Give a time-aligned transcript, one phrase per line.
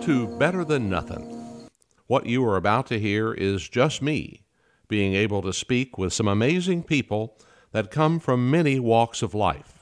[0.00, 1.68] to Better Than Nothing.
[2.08, 4.42] What you are about to hear is just me
[4.88, 7.38] being able to speak with some amazing people
[7.70, 9.77] that come from many walks of life.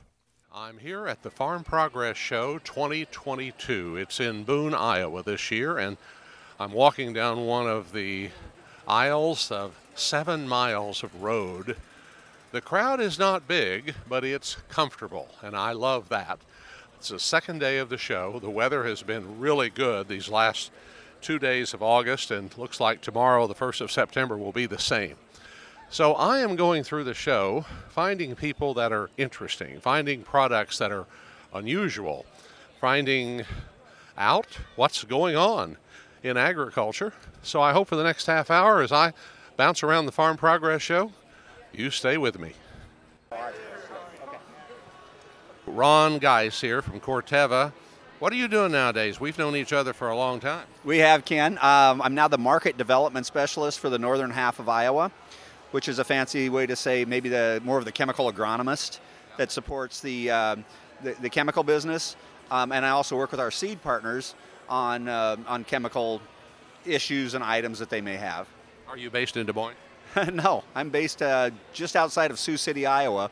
[0.87, 3.97] Here at the Farm Progress Show 2022.
[3.97, 5.97] It's in Boone, Iowa this year, and
[6.61, 8.31] I'm walking down one of the
[8.87, 11.77] aisles of seven miles of road.
[12.53, 16.39] The crowd is not big, but it's comfortable, and I love that.
[16.99, 18.39] It's the second day of the show.
[18.39, 20.71] The weather has been really good these last
[21.21, 24.79] two days of August, and looks like tomorrow, the 1st of September, will be the
[24.79, 25.17] same.
[25.89, 30.91] So I am going through the show, finding people that are interesting, finding products that
[30.91, 31.07] are
[31.55, 32.27] unusual,
[32.81, 33.45] finding
[34.19, 35.77] out what's going on
[36.23, 37.13] in agriculture.
[37.43, 39.13] So I hope for the next half hour as I
[39.57, 41.13] bounce around the Farm Progress Show,
[41.73, 42.53] you stay with me.
[45.67, 47.73] Ron Geis here from Corteva.
[48.19, 49.21] What are you doing nowadays?
[49.21, 50.65] We've known each other for a long time.
[50.85, 51.59] We have, Ken.
[51.59, 55.13] Um, I'm now the market development specialist for the northern half of Iowa,
[55.71, 59.01] which is a fancy way to say maybe the more of the chemical agronomist
[59.37, 60.57] that supports the, uh,
[61.03, 62.17] the, the, chemical business.
[62.51, 64.35] Um, and I also work with our seed partners
[64.69, 66.21] on, uh, on chemical
[66.85, 68.49] issues and items that they may have.
[68.89, 69.77] Are you based in Des Moines?
[70.33, 73.31] no, I'm based uh, just outside of Sioux City, Iowa.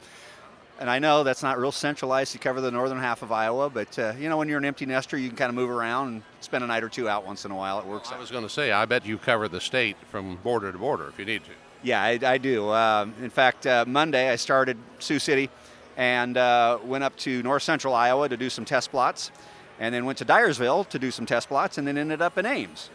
[0.81, 3.97] And I know that's not real centralized to cover the northern half of Iowa, but
[3.97, 6.23] uh, you know, when you're an empty nester, you can kind of move around and
[6.41, 7.79] spend a night or two out once in a while.
[7.79, 8.11] It works.
[8.11, 11.09] I was going to say, I bet you cover the state from border to border
[11.09, 11.51] if you need to.
[11.85, 12.71] Yeah, I, I do.
[12.71, 15.51] Uh, in fact, uh, Monday I started Sioux City
[15.97, 19.31] and uh, went up to north central Iowa to do some test plots,
[19.79, 22.47] and then went to Dyersville to do some test plots, and then ended up in
[22.47, 22.91] Ames.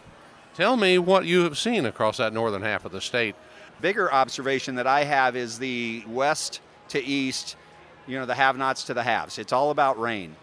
[0.54, 3.36] Tell me what you have seen across that northern half of the state.
[3.80, 7.56] Bigger observation that I have is the west to east
[8.10, 9.38] you know, the have-nots to the haves.
[9.38, 10.34] It's all about rain.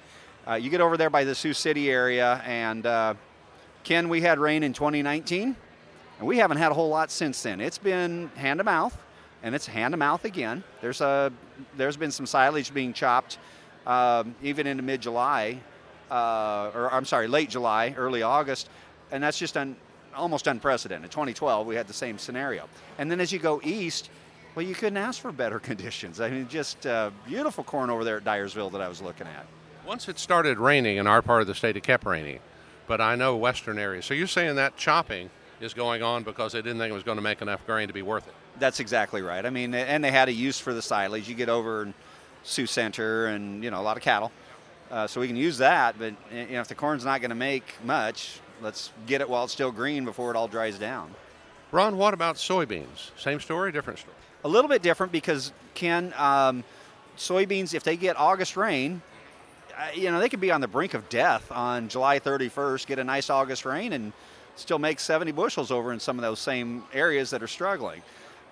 [0.48, 3.14] Uh, you get over there by the Sioux City area, and uh,
[3.84, 5.56] Ken, we had rain in 2019,
[6.20, 7.62] and we haven't had a whole lot since then.
[7.62, 8.98] It's been hand to mouth,
[9.44, 10.64] and it's hand to mouth again.
[10.82, 11.32] There's a
[11.76, 13.38] there's been some silage being chopped,
[13.86, 15.60] um, even into mid-July,
[16.12, 18.70] uh, or I'm sorry, late July, early August,
[19.12, 19.76] and that's just un,
[20.16, 21.06] almost unprecedented.
[21.06, 22.68] In 2012, we had the same scenario,
[22.98, 24.10] and then as you go east
[24.58, 26.20] well, you couldn't ask for better conditions.
[26.20, 29.46] I mean, just uh, beautiful corn over there at Dyersville that I was looking at.
[29.86, 32.40] Once it started raining in our part of the state, it kept raining.
[32.88, 34.06] But I know western areas.
[34.06, 35.30] So you're saying that chopping
[35.60, 37.94] is going on because they didn't think it was going to make enough grain to
[37.94, 38.34] be worth it?
[38.60, 39.46] That's exactly right.
[39.46, 41.28] I mean, and they had a use for the silage.
[41.28, 41.94] You get over in
[42.44, 44.32] Sioux Center and, you know, a lot of cattle.
[44.90, 47.36] Uh, so we can use that, but you know, if the corn's not going to
[47.36, 51.14] make much, let's get it while it's still green before it all dries down.
[51.74, 53.12] Ron, what about soybeans?
[53.18, 54.16] Same story, different story?
[54.44, 56.64] a little bit different because Ken, um,
[57.18, 59.02] soybeans, if they get August rain,
[59.78, 62.88] uh, you know they could be on the brink of death on July 31st.
[62.88, 64.14] Get a nice August rain and
[64.58, 68.02] still make 70 bushels over in some of those same areas that are struggling.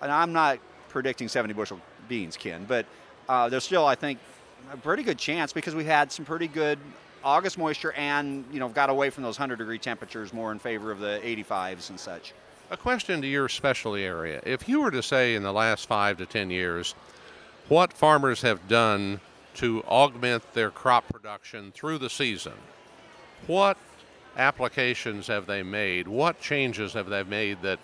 [0.02, 2.86] And I'm not predicting 70 bushel beans, Ken, but
[3.28, 4.20] uh, there's still, I think,
[4.72, 6.80] a pretty good chance because we had some pretty good
[7.24, 10.92] August moisture and you know got away from those 100 degree temperatures more in favor
[10.92, 12.34] of the 85s and such.
[12.72, 14.42] A question to your specialty area.
[14.46, 16.96] If you were to say in the last five to ten years,
[17.68, 19.20] what farmers have done
[19.56, 22.54] to augment their crop production through the season,
[23.48, 23.78] what
[24.38, 26.08] applications have they made?
[26.08, 27.80] What changes have they made that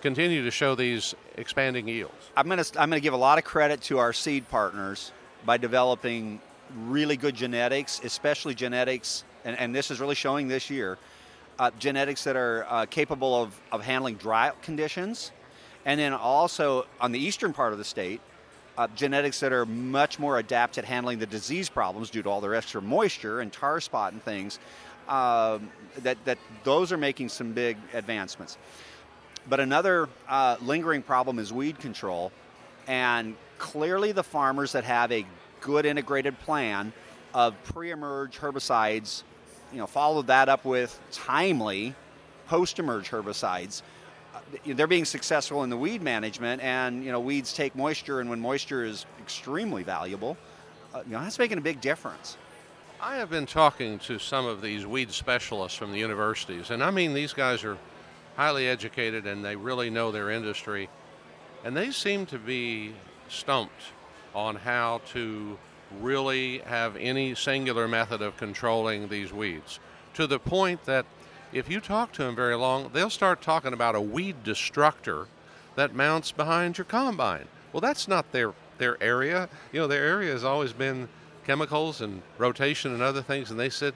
[0.00, 2.30] continue to show these expanding yields?
[2.36, 5.12] I'm going to I'm going to give a lot of credit to our seed partners
[5.44, 6.40] by developing
[6.86, 10.98] really good genetics, especially genetics, and, and this is really showing this year
[11.58, 15.32] uh, genetics that are uh, capable of, of handling drought conditions.
[15.84, 18.20] And then also on the eastern part of the state,
[18.76, 22.40] uh, genetics that are much more adept at handling the disease problems due to all
[22.40, 24.58] their extra moisture and tar spot and things.
[25.08, 25.70] Um,
[26.02, 28.58] that, that those are making some big advancements.
[29.48, 32.32] But another uh, lingering problem is weed control.
[32.88, 35.24] And clearly, the farmers that have a
[35.60, 36.92] good integrated plan
[37.34, 39.22] of pre emerge herbicides
[39.72, 41.94] you know, followed that up with timely
[42.46, 43.82] post-emerge herbicides.
[44.34, 44.40] Uh,
[44.74, 48.40] they're being successful in the weed management, and you know, weeds take moisture, and when
[48.40, 50.36] moisture is extremely valuable,
[50.94, 52.36] uh, you know, that's making a big difference.
[53.00, 56.90] I have been talking to some of these weed specialists from the universities, and I
[56.90, 57.76] mean, these guys are
[58.36, 60.88] highly educated and they really know their industry,
[61.62, 62.94] and they seem to be
[63.28, 63.92] stumped
[64.34, 65.58] on how to
[66.00, 69.78] really have any singular method of controlling these weeds.
[70.14, 71.04] to the point that
[71.52, 75.26] if you talk to them very long, they'll start talking about a weed destructor
[75.74, 77.46] that mounts behind your combine.
[77.72, 79.48] Well, that's not their their area.
[79.72, 81.08] You know, their area has always been
[81.46, 83.94] chemicals and rotation and other things, and they said,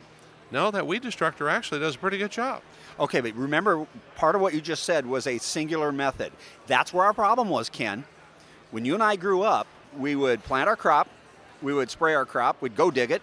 [0.53, 2.63] no, that weed destructor actually does a pretty good job.
[2.99, 3.87] Okay, but remember,
[4.17, 6.33] part of what you just said was a singular method.
[6.67, 8.05] That's where our problem was, Ken.
[8.71, 9.67] When you and I grew up,
[9.97, 11.09] we would plant our crop,
[11.63, 13.23] we would spray our crop, we'd go dig it.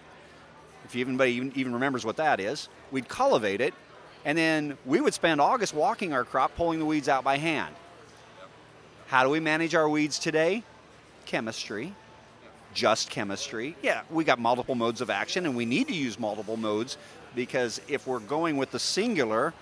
[0.84, 3.74] If anybody even, even remembers what that is, we'd cultivate it,
[4.24, 7.74] and then we would spend August walking our crop, pulling the weeds out by hand.
[9.06, 10.64] How do we manage our weeds today?
[11.24, 11.94] Chemistry,
[12.78, 13.74] just chemistry.
[13.82, 16.96] Yeah, we got multiple modes of action, and we need to use multiple modes
[17.34, 19.52] because if we're going with the singular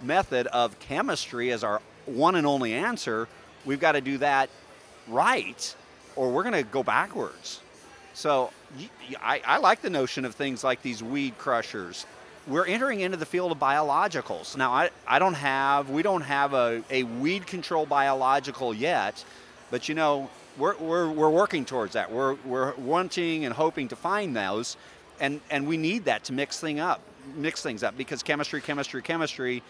[0.00, 3.26] method of chemistry as our one and only answer,
[3.64, 4.50] we've got to do that
[5.08, 5.74] right,
[6.14, 7.60] or we're going to go backwards.
[8.14, 8.52] So
[9.20, 12.06] I, I, like the notion of things like these weed crushers.
[12.46, 14.56] We're entering into the field of biologicals.
[14.56, 19.24] Now, I, I don't have, we don't have a, a weed control biological yet,
[19.72, 22.10] but you know, we're, we're, we're working towards that.
[22.10, 24.76] We're, we're wanting and hoping to find those,
[25.20, 27.00] and, and we need that to mix thing up,
[27.36, 29.62] mix things up because chemistry, chemistry, chemistry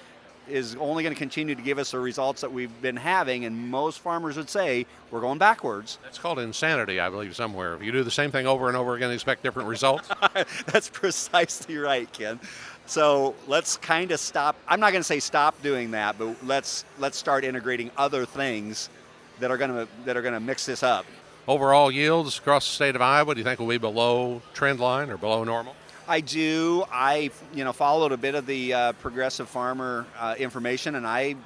[0.49, 3.71] is only going to continue to give us the results that we've been having, and
[3.71, 5.99] most farmers would say we're going backwards.
[6.03, 7.75] That's called insanity, I believe, somewhere.
[7.75, 10.09] If you do the same thing over and over again, expect different results.
[10.67, 12.41] That's precisely right, Ken.
[12.87, 14.57] So let's kind of stop.
[14.67, 18.89] I'm not going to say stop doing that, but let's let's start integrating other things
[19.41, 21.05] that are going to that are going to mix this up.
[21.49, 25.11] Overall yields across the state of Iowa, do you think will be below trend line
[25.11, 25.75] or below normal?
[26.07, 26.85] I do.
[26.91, 31.37] I you know followed a bit of the uh, progressive farmer uh, information, and I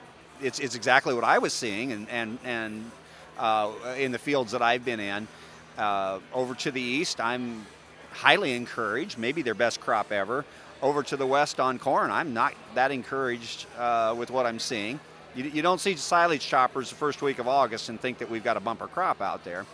[0.40, 2.90] it's, it's exactly what I was seeing, and and and
[3.38, 5.28] uh, in the fields that I've been in.
[5.76, 7.66] Uh, over to the east, I'm
[8.12, 9.18] highly encouraged.
[9.18, 10.44] Maybe their best crop ever.
[10.82, 15.00] Over to the west on corn, I'm not that encouraged uh, with what I'm seeing.
[15.34, 18.44] You, you, don't see silage choppers the first week of August and think that we've
[18.44, 19.66] got a bumper crop out there.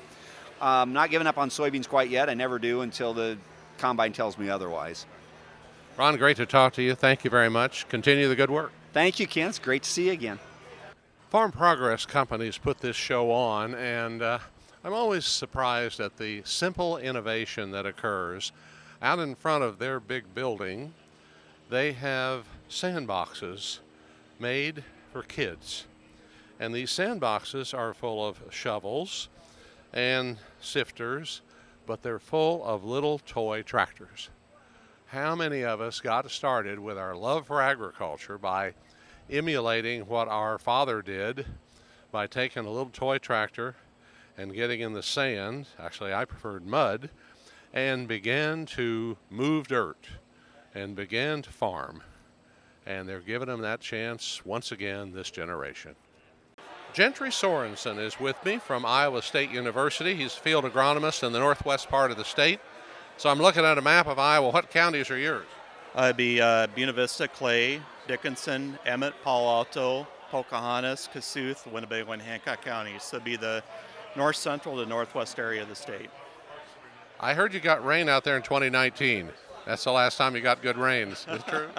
[0.61, 2.31] Um, not giving up on soybeans quite yet.
[2.31, 3.37] I never do until the
[3.79, 5.07] combine tells me otherwise.
[5.97, 6.95] Ron, great to talk to you.
[6.95, 7.89] Thank you very much.
[7.89, 8.73] Continue the good work.
[8.93, 9.49] Thank you, Ken.
[9.49, 10.39] It's great to see you again.
[11.31, 14.39] Farm Progress Companies put this show on, and uh,
[14.83, 18.51] I'm always surprised at the simple innovation that occurs.
[19.03, 20.93] Out in front of their big building,
[21.69, 23.79] they have sandboxes
[24.39, 25.87] made for kids.
[26.59, 29.29] And these sandboxes are full of shovels
[29.93, 31.41] and sifters,
[31.87, 34.29] but they're full of little toy tractors.
[35.07, 38.75] How many of us got started with our love for agriculture by
[39.29, 41.47] emulating what our father did
[42.13, 43.77] by taking a little toy tractor
[44.37, 47.11] and getting in the sand, actually, I preferred mud,
[47.73, 50.07] and began to move dirt
[50.75, 52.03] and began to farm
[52.99, 55.95] and they're giving them that chance once again this generation.
[56.93, 60.17] Gentry Sorenson is with me from Iowa State University.
[60.17, 62.59] He's a field agronomist in the northwest part of the state.
[63.17, 64.51] So I'm looking at a map of Iowa.
[64.51, 65.47] What counties are yours?
[65.95, 72.23] Uh, it'd be uh, Buena Vista, Clay, Dickinson, Emmet, Palo Alto, Pocahontas, Kossuth, Winnebago, and
[72.23, 73.05] Hancock counties.
[73.05, 73.63] So it'd be the
[74.17, 76.11] north central to northwest area of the state.
[77.21, 79.31] I heard you got rain out there in 2019.
[79.65, 81.27] That's the last time you got good rains.
[81.31, 81.69] Is it true?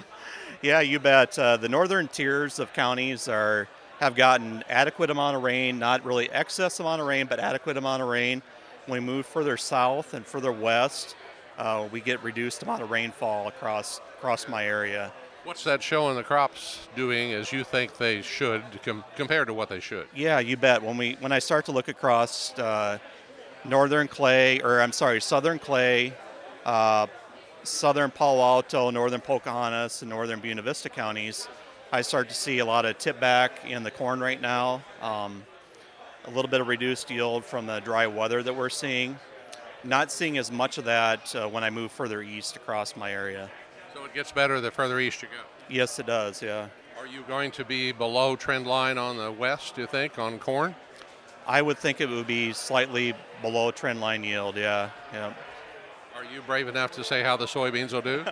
[0.62, 1.38] Yeah, you bet.
[1.40, 3.68] Uh, the northern tiers of counties are
[4.00, 8.02] have gotten adequate amount of rain, not really excess amount of rain, but adequate amount
[8.02, 8.42] of rain.
[8.86, 11.16] When we move further south and further west,
[11.58, 15.12] uh, we get reduced amount of rainfall across across my area.
[15.44, 19.70] What's that showing the crops doing as you think they should com- compared to what
[19.70, 20.08] they should?
[20.16, 20.84] Yeah, you bet.
[20.84, 23.00] When we when I start to look across uh,
[23.66, 26.14] northern clay, or I'm sorry, southern clay,
[26.66, 27.08] uh,
[27.64, 31.48] southern Palo Alto, northern Pocahontas, and northern Buena Vista counties,
[31.92, 34.82] I start to see a lot of tip back in the corn right now.
[35.02, 35.44] Um,
[36.26, 39.18] a little bit of reduced yield from the dry weather that we're seeing.
[39.84, 43.50] Not seeing as much of that uh, when I move further east across my area.
[43.94, 45.44] So it gets better the further east you go?
[45.70, 46.68] Yes, it does, yeah.
[47.00, 50.38] Are you going to be below trend line on the west, do you think, on
[50.38, 50.76] corn?
[51.48, 54.92] I would think it would be slightly below trend line yield, yeah.
[55.12, 55.34] yeah.
[56.34, 58.24] You brave enough to say how the soybeans will do?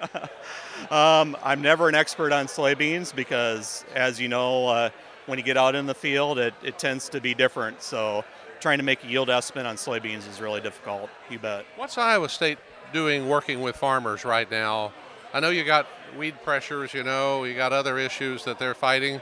[0.96, 4.89] um, I'm never an expert on soybeans because, as you know, uh,
[5.25, 7.82] when you get out in the field, it, it tends to be different.
[7.82, 8.24] So,
[8.62, 11.10] trying to make a yield estimate on soybeans is really difficult.
[11.29, 11.65] You bet.
[11.75, 12.58] What's Iowa State
[12.94, 14.94] doing working with farmers right now?
[15.34, 15.86] I know you got
[16.18, 19.22] weed pressures, you know, you got other issues that they're fighting.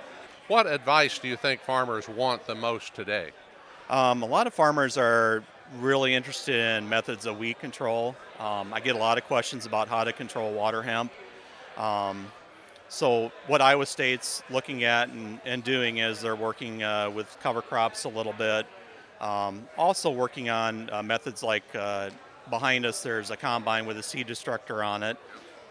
[0.50, 3.31] What advice do you think farmers want the most today?
[3.89, 5.43] Um, a lot of farmers are
[5.79, 8.15] really interested in methods of weed control.
[8.39, 11.12] Um, I get a lot of questions about how to control water hemp.
[11.77, 12.27] Um,
[12.89, 17.62] So what Iowa State's looking at and, and doing is they're working uh, with cover
[17.62, 18.65] crops a little bit.
[19.19, 22.12] Um, also working on uh, methods like uh,
[22.50, 25.17] behind us there's a combine with a seed destructor on it.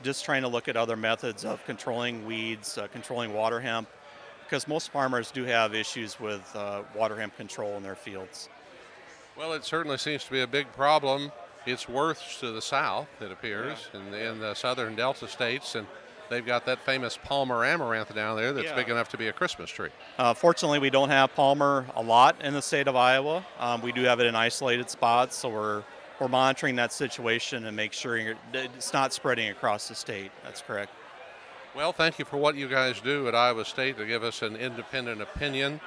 [0.02, 3.88] Just trying to look at other methods of controlling weeds, uh, controlling water hemp,
[4.44, 8.50] because most farmers do have issues with uh, water hemp control in their fields.
[9.36, 11.30] Well, it certainly seems to be a big problem.
[11.66, 14.00] It's worse to the south, it appears, yeah.
[14.00, 15.86] in, in the southern Delta states, and
[16.30, 18.76] they've got that famous Palmer amaranth down there that's yeah.
[18.76, 19.90] big enough to be a Christmas tree.
[20.18, 23.44] Uh, fortunately, we don't have Palmer a lot in the state of Iowa.
[23.58, 25.82] Um, we do have it in isolated spots, so we're
[26.20, 30.30] we're monitoring that situation and make sure it's not spreading across the state.
[30.44, 30.90] That's correct.
[31.74, 34.56] Well, thank you for what you guys do at Iowa State to give us an
[34.56, 35.78] independent opinion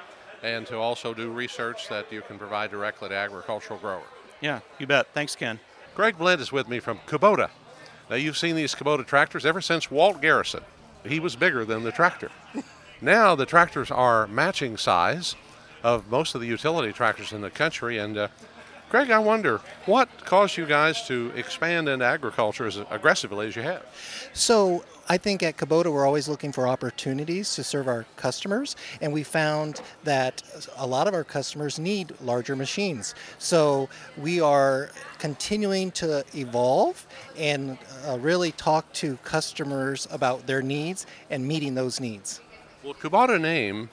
[0.42, 4.04] and to also do research that you can provide directly to agricultural growers.
[4.40, 5.08] Yeah, you bet.
[5.12, 5.60] Thanks, Ken.
[5.94, 7.50] Greg Blend is with me from Kubota.
[8.08, 10.62] Now, you've seen these Kubota tractors ever since Walt Garrison.
[11.04, 12.30] He was bigger than the tractor.
[13.00, 15.36] now, the tractors are matching size
[15.82, 18.28] of most of the utility tractors in the country, and uh,
[18.90, 23.62] Greg, I wonder what caused you guys to expand into agriculture as aggressively as you
[23.62, 23.86] have?
[24.32, 29.12] So, I think at Kubota we're always looking for opportunities to serve our customers, and
[29.12, 30.42] we found that
[30.76, 33.14] a lot of our customers need larger machines.
[33.38, 37.06] So, we are continuing to evolve
[37.38, 37.78] and
[38.08, 42.40] uh, really talk to customers about their needs and meeting those needs.
[42.82, 43.88] Well, Kubota name,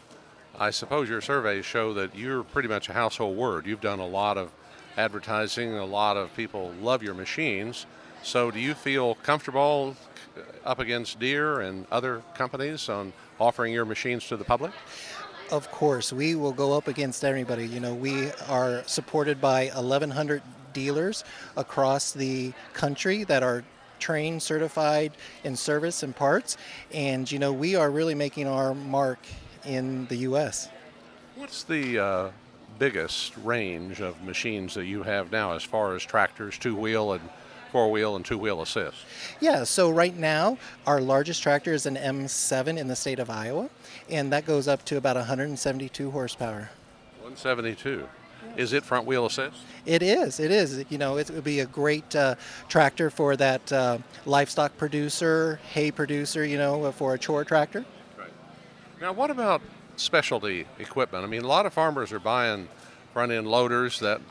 [0.58, 3.68] I suppose your surveys show that you're pretty much a household word.
[3.68, 4.52] You've done a lot of
[4.98, 5.78] advertising.
[5.78, 7.86] A lot of people love your machines.
[8.24, 9.96] So, do you feel comfortable
[10.66, 14.72] up against Deere and other companies on offering your machines to the public?
[15.52, 17.68] Of course, we will go up against anybody.
[17.68, 20.42] You know, we are supported by 1,100
[20.74, 21.24] dealers
[21.56, 23.64] across the country that are
[24.00, 25.14] trained, certified
[25.44, 26.58] in service and parts,
[26.92, 29.20] and you know, we are really making our mark
[29.66, 30.70] in the U.S.
[31.36, 32.32] What's the uh,
[32.78, 37.30] biggest range of machines that you have now as far as tractors, two wheel and
[37.72, 38.98] four wheel and two wheel assist?
[39.40, 43.70] Yeah, so right now our largest tractor is an M7 in the state of Iowa,
[44.10, 46.70] and that goes up to about 172 horsepower.
[47.22, 48.08] 172.
[48.56, 49.58] Is it front wheel assist?
[49.86, 50.40] It is.
[50.40, 50.84] It is.
[50.90, 52.36] You know, it would be a great uh,
[52.68, 56.44] tractor for that uh, livestock producer, hay producer.
[56.44, 57.86] You know, for a chore tractor.
[58.18, 58.32] Right.
[59.00, 59.62] Now, what about
[59.98, 61.24] specialty equipment.
[61.24, 62.68] I mean, a lot of farmers are buying
[63.14, 64.22] front end loaders that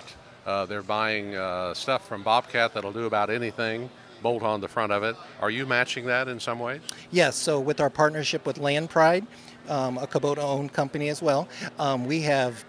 [0.47, 3.91] uh, they're buying uh, stuff from Bobcat that'll do about anything,
[4.23, 5.17] bolt on the front of it.
[5.41, 6.81] Are you matching that in some ways?
[7.11, 7.37] Yes.
[7.37, 9.27] So, with our partnership with Land Pride,
[9.69, 12.65] um, a Kubota owned company as well, um, we have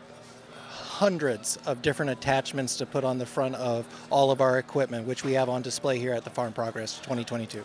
[0.97, 5.23] hundreds of different attachments to put on the front of all of our equipment, which
[5.23, 7.63] we have on display here at the Farm Progress 2022.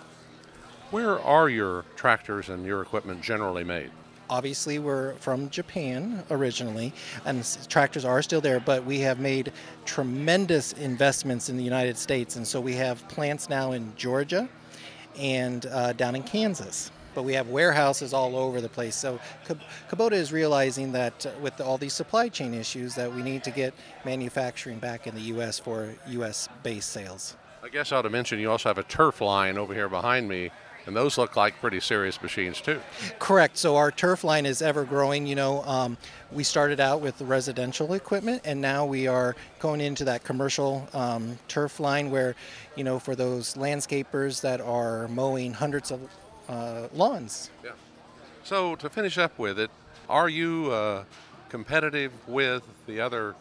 [0.91, 3.91] Where are your tractors and your equipment generally made?
[4.31, 6.93] Obviously we're from Japan originally,
[7.25, 9.53] and tractors are still there, but we have made
[9.85, 14.49] tremendous investments in the United States, and so we have plants now in Georgia
[15.19, 16.91] and uh, down in Kansas.
[17.15, 18.97] But we have warehouses all over the place.
[18.97, 19.21] So
[19.91, 23.51] Kubota is realizing that uh, with all these supply chain issues, that we need to
[23.51, 23.75] get
[24.07, 25.59] manufacturing back in the U.S.
[25.59, 27.37] for U.S.-based sales.
[27.63, 30.27] I guess I ought to mention you also have a turf line over here behind
[30.27, 30.51] me
[30.87, 32.81] and those look like pretty serious machines too.
[33.19, 33.57] Correct.
[33.57, 35.27] So our turf line is ever growing.
[35.27, 35.97] You know, um,
[36.31, 40.89] we started out with the residential equipment, and now we are going into that commercial
[40.93, 42.35] um, turf line where,
[42.77, 46.01] you know, for those landscapers that are mowing hundreds of
[46.49, 47.51] uh, lawns.
[47.65, 47.71] Yeah.
[48.45, 49.71] So to finish up with it,
[50.09, 51.05] are you uh,
[51.49, 53.35] competitive with the other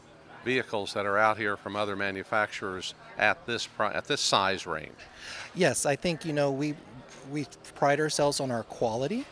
[0.44, 4.92] vehicles that are out here from other manufacturers at this at this size range?
[5.56, 6.76] Yes, I think you know we
[7.32, 9.26] we pride ourselves on our quality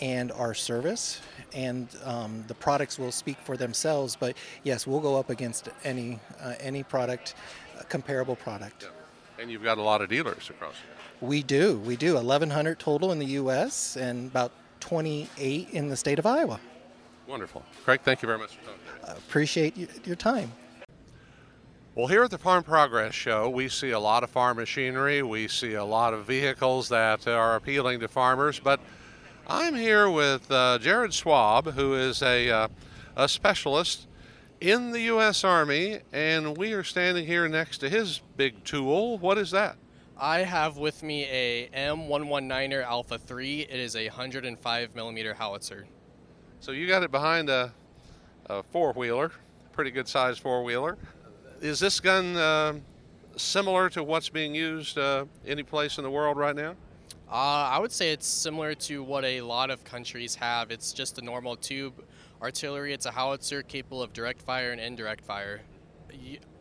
[0.00, 1.20] and our service,
[1.54, 4.16] and um, the products will speak for themselves.
[4.16, 7.34] But yes, we'll go up against any uh, any product,
[7.78, 8.84] uh, comparable product.
[8.84, 9.42] Yeah.
[9.42, 10.74] And you've got a lot of dealers across.
[11.20, 11.78] We do.
[11.78, 12.14] We do.
[12.14, 13.96] 1,100 total in the U.S.
[13.96, 16.60] and about 28 in the state of Iowa.
[17.26, 18.00] Wonderful, Craig.
[18.02, 18.80] Thank you very much for talking.
[19.04, 20.52] Uh, appreciate your time.
[21.98, 25.20] Well, here at the Farm Progress Show, we see a lot of farm machinery.
[25.20, 28.60] We see a lot of vehicles that are appealing to farmers.
[28.60, 28.78] But
[29.48, 32.68] I'm here with uh, Jared Swab, who is a, uh,
[33.16, 34.06] a specialist
[34.60, 35.42] in the U.S.
[35.42, 39.18] Army, and we are standing here next to his big tool.
[39.18, 39.76] What is that?
[40.16, 43.62] I have with me a M119er Alpha 3.
[43.62, 45.88] It is a 105 millimeter howitzer.
[46.60, 47.72] So you got it behind a,
[48.46, 49.32] a four wheeler,
[49.72, 50.96] pretty good sized four wheeler
[51.60, 52.74] is this gun uh,
[53.36, 56.74] similar to what's being used uh, any place in the world right now?
[57.30, 60.70] Uh, I would say it's similar to what a lot of countries have.
[60.70, 62.02] It's just a normal tube
[62.40, 62.92] artillery.
[62.94, 65.60] It's a howitzer capable of direct fire and indirect fire.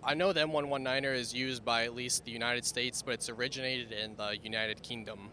[0.03, 3.91] I know the M119er is used by at least the United States, but it's originated
[3.91, 5.29] in the United Kingdom.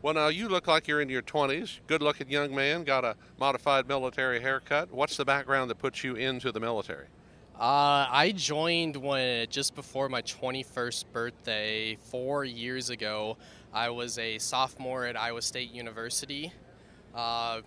[0.00, 1.80] Well, now you look like you're in your 20s.
[1.88, 4.92] Good looking young man, got a modified military haircut.
[4.92, 7.06] What's the background that puts you into the military?
[7.58, 13.36] Uh, I joined when just before my 21st birthday four years ago.
[13.74, 16.52] I was a sophomore at Iowa State University.
[17.12, 17.62] Uh,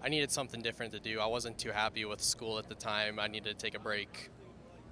[0.00, 1.18] I needed something different to do.
[1.18, 3.18] I wasn't too happy with school at the time.
[3.18, 4.30] I needed to take a break.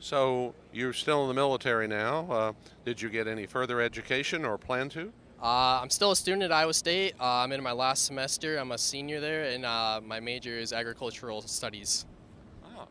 [0.00, 2.26] So you're still in the military now.
[2.28, 2.52] Uh,
[2.85, 5.12] did you get any further education or plan to?
[5.40, 7.14] Uh, I'm still a student at Iowa State.
[7.21, 8.56] Uh, I'm in my last semester.
[8.56, 12.06] I'm a senior there, and uh, my major is agricultural studies.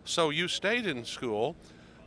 [0.04, 1.56] So you stayed in school,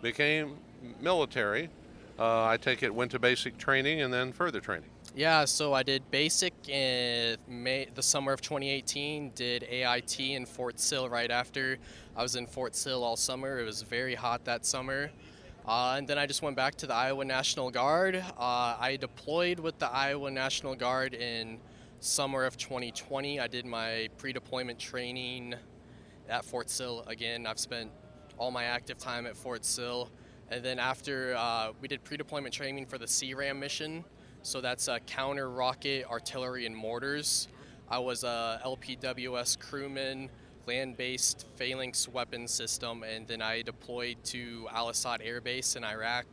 [0.03, 0.57] became
[1.01, 1.71] military.
[2.19, 4.91] Uh, I take it went to basic training and then further training.
[5.15, 9.33] Yeah, so I did basic in May, the summer of 2018.
[9.35, 11.79] Did AIT in Fort Sill right after.
[12.17, 13.59] I was in Fort Sill all summer.
[13.59, 15.11] It was very hot that summer.
[15.67, 18.17] Uh, and then I just went back to the Iowa National Guard.
[18.17, 21.59] Uh, I deployed with the Iowa National Guard in
[22.01, 23.41] summer of 2020.
[23.41, 25.55] I did my pre-deployment training
[26.29, 27.47] at Fort Sill again.
[27.47, 27.91] I've spent
[28.39, 30.11] all my active time at Fort Sill.
[30.51, 34.05] And then after uh, we did pre-deployment training for the CRAM mission,
[34.43, 37.49] so that's uh, counter rocket artillery and mortars.
[37.91, 40.31] I was a LPWS crewman
[40.67, 46.27] land-based phalanx weapon system, and then I deployed to Al Asad Air Base in Iraq,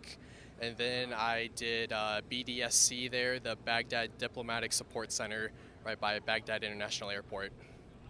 [0.61, 5.51] and then I did uh, BDSC there, the Baghdad Diplomatic Support Center,
[5.85, 7.53] right by Baghdad International Airport.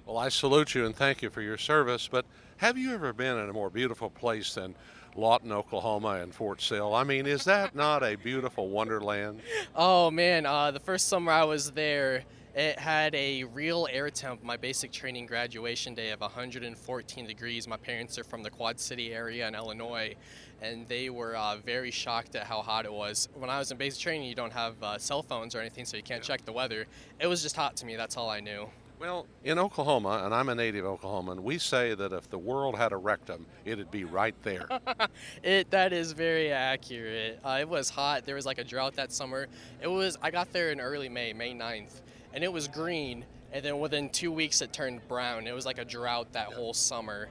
[0.05, 2.07] Well, I salute you and thank you for your service.
[2.07, 2.25] But
[2.57, 4.75] have you ever been in a more beautiful place than
[5.15, 6.93] Lawton, Oklahoma, and Fort Sill?
[6.93, 9.41] I mean, is that not a beautiful wonderland?
[9.75, 12.24] Oh man, uh, the first summer I was there
[12.55, 17.67] it had a real air temp, my basic training graduation day of 114 degrees.
[17.67, 20.15] My parents are from the Quad City area in Illinois,
[20.62, 23.27] and they were uh, very shocked at how hot it was.
[23.34, 25.97] When I was in basic training, you don't have uh, cell phones or anything, so
[25.97, 26.86] you can't check the weather.
[27.19, 28.69] It was just hot to me, that's all I knew.
[28.97, 32.93] Well, in Oklahoma, and I'm a native Oklahoman, we say that if the world had
[32.93, 34.67] a rectum, it'd be right there.
[35.43, 37.39] it that is very accurate.
[37.43, 38.25] Uh, it was hot.
[38.25, 39.47] There was like a drought that summer.
[39.81, 40.17] It was.
[40.21, 42.01] I got there in early May, May 9th,
[42.34, 45.45] and it was green, and then within two weeks it turned brown.
[45.45, 47.27] It was like a drought that whole summer.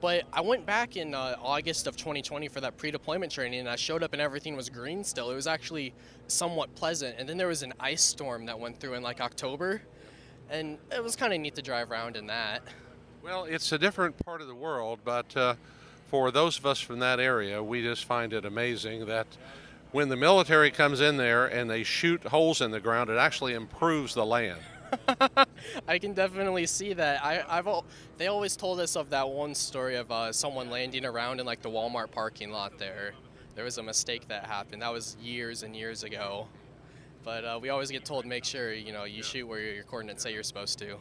[0.00, 3.76] But I went back in uh, August of 2020 for that pre-deployment training, and I
[3.76, 5.30] showed up and everything was green still.
[5.30, 5.94] It was actually
[6.26, 7.14] somewhat pleasant.
[7.18, 9.80] And then there was an ice storm that went through in like October,
[10.52, 12.62] and it was kind of neat to drive around in that.
[13.22, 15.54] Well, it's a different part of the world, but uh,
[16.08, 19.26] for those of us from that area, we just find it amazing that
[19.92, 23.54] when the military comes in there and they shoot holes in the ground, it actually
[23.54, 24.60] improves the land.
[25.88, 27.24] I can definitely see that.
[27.24, 27.68] I, have
[28.18, 31.62] they always told us of that one story of uh, someone landing around in like
[31.62, 33.12] the Walmart parking lot there.
[33.54, 34.82] There was a mistake that happened.
[34.82, 36.46] That was years and years ago.
[37.24, 40.22] But uh, we always get told make sure you know you shoot where your coordinates
[40.22, 40.96] say you're supposed to.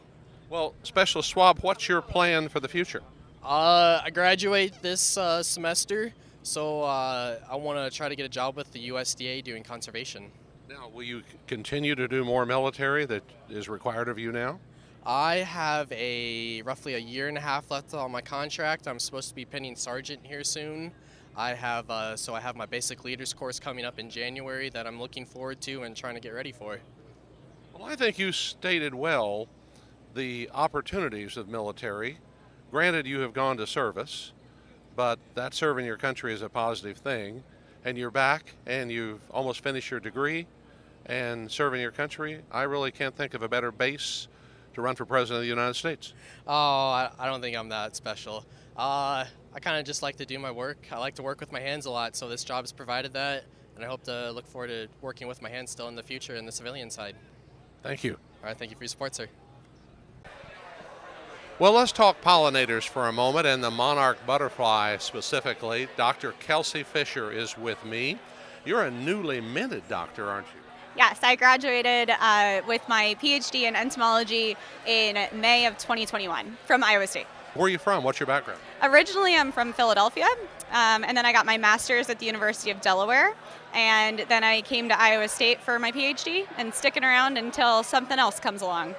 [0.50, 3.02] Well, Specialist Swab, what's your plan for the future?
[3.44, 8.30] Uh, I graduate this uh, semester so uh, I want to try to get a
[8.30, 10.32] job with the USDA doing conservation.
[10.68, 14.60] Now, will you continue to do more military that is required of you now?
[15.06, 18.88] I have a roughly a year and a half left on my contract.
[18.88, 20.92] I'm supposed to be pending sergeant here soon.
[21.36, 24.86] I have uh, so I have my basic leaders course coming up in January that
[24.86, 26.80] I'm looking forward to and trying to get ready for.
[27.74, 29.48] Well, I think you stated well
[30.14, 32.18] the opportunities of military.
[32.70, 34.34] Granted, you have gone to service,
[34.96, 37.44] but that serving your country is a positive thing.
[37.84, 40.46] And you're back and you've almost finished your degree
[41.08, 42.42] and serving your country.
[42.52, 44.28] I really can't think of a better base
[44.76, 46.14] to run for president of the United States.
[46.48, 48.46] Oh, I, I don't think I'm that special.
[48.78, 50.78] Uh, I kind of just like to do my work.
[50.92, 53.44] I like to work with my hands a lot, so this job has provided that,
[53.76, 56.36] and I hope to look forward to working with my hands still in the future
[56.36, 57.16] in the civilian side.
[57.84, 58.14] Thank you.
[58.42, 59.28] All right, thank you for your support, sir.
[61.60, 65.88] Well, let's talk pollinators for a moment and the monarch butterfly specifically.
[65.96, 66.32] Dr.
[66.40, 68.18] Kelsey Fisher is with me.
[68.66, 70.62] You're a newly minted doctor, aren't you?
[70.98, 77.06] Yes, I graduated uh, with my PhD in entomology in May of 2021 from Iowa
[77.06, 77.28] State.
[77.54, 78.04] Where are you from?
[78.04, 78.62] What's your background?
[78.82, 80.28] Originally, I'm from Philadelphia,
[80.72, 83.34] um, and then I got my master's at the University of Delaware,
[83.74, 88.18] and then I came to Iowa State for my PhD and sticking around until something
[88.18, 88.96] else comes along.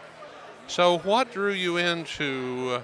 [0.67, 2.83] So, what drew you into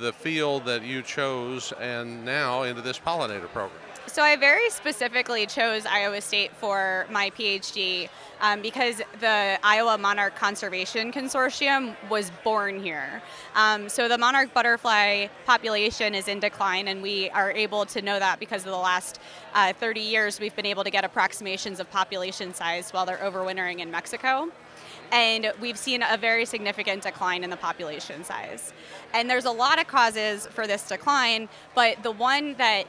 [0.00, 3.80] the field that you chose and now into this pollinator program?
[4.08, 8.08] So I very specifically chose Iowa State for my PhD
[8.40, 13.20] um, because the Iowa Monarch Conservation Consortium was born here.
[13.56, 18.18] Um, so the monarch butterfly population is in decline, and we are able to know
[18.18, 19.18] that because of the last
[19.54, 23.80] uh, 30 years we've been able to get approximations of population size while they're overwintering
[23.80, 24.48] in Mexico
[25.12, 28.72] and we've seen a very significant decline in the population size.
[29.14, 32.86] And there's a lot of causes for this decline, but the one that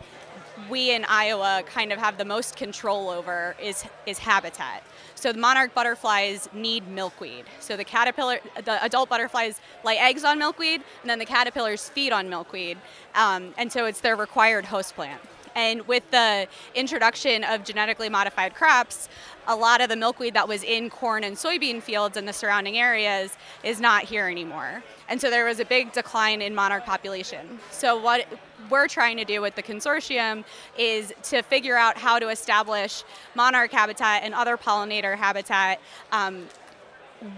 [0.69, 4.83] we in Iowa kind of have the most control over is is habitat.
[5.15, 7.45] So the monarch butterflies need milkweed.
[7.59, 12.11] So the caterpillar, the adult butterflies lay eggs on milkweed, and then the caterpillars feed
[12.11, 12.77] on milkweed,
[13.15, 15.21] um, and so it's their required host plant.
[15.57, 19.09] And with the introduction of genetically modified crops,
[19.47, 22.77] a lot of the milkweed that was in corn and soybean fields in the surrounding
[22.77, 24.83] areas is not here anymore.
[25.09, 27.57] And so there was a big decline in monarch population.
[27.71, 28.27] So what
[28.69, 30.43] we're trying to do with the consortium
[30.77, 36.45] is to figure out how to establish monarch habitat and other pollinator habitat um,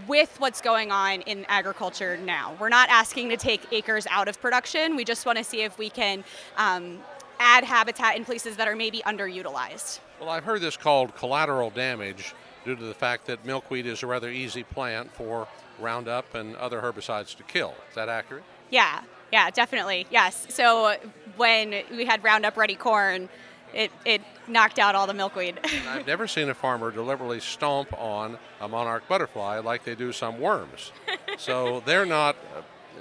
[0.10, 2.54] with what's going on in agriculture now.
[2.60, 4.98] We're not asking to take acres out of production.
[4.98, 6.26] We just want to see if we can
[6.58, 7.00] um,
[7.40, 10.00] add habitat in places that are maybe underutilized.
[10.20, 14.08] Well, I've heard this called collateral damage due to the fact that milkweed is a
[14.08, 15.48] rather easy plant for
[15.80, 17.74] Roundup and other herbicides to kill.
[17.90, 18.44] Is that accurate?
[18.70, 20.06] Yeah, yeah, definitely.
[20.12, 20.46] Yes.
[20.50, 20.96] So
[21.38, 23.30] when we had Roundup Ready corn,
[23.74, 25.60] it, it knocked out all the milkweed.
[25.88, 30.40] I've never seen a farmer deliberately stomp on a monarch butterfly like they do some
[30.40, 30.92] worms.
[31.38, 32.36] so they're not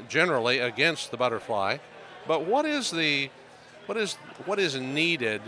[0.09, 1.79] generally against the butterfly.
[2.27, 3.31] But what is the
[3.89, 5.41] what is what is needed?